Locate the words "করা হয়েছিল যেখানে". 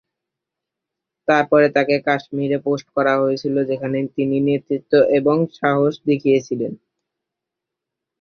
2.95-3.97